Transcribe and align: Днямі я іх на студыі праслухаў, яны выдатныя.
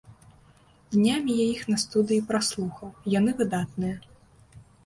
Днямі 0.95 1.31
я 1.41 1.45
іх 1.55 1.61
на 1.73 1.77
студыі 1.83 2.25
праслухаў, 2.31 2.89
яны 3.19 3.31
выдатныя. 3.43 3.95